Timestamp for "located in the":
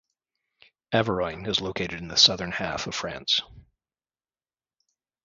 1.61-2.17